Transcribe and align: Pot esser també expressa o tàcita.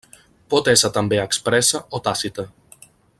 Pot 0.53 0.69
esser 0.73 0.89
també 0.95 1.21
expressa 1.25 1.85
o 1.99 2.03
tàcita. 2.09 2.47